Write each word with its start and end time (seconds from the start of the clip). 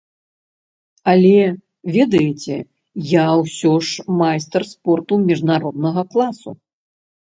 Але, 1.13 1.41
ведаеце, 1.99 2.57
я 3.25 3.29
ўсё 3.43 3.73
ж 3.91 4.09
майстар 4.25 4.61
спорту 4.75 5.13
міжнароднага 5.31 6.11
класу. 6.15 6.51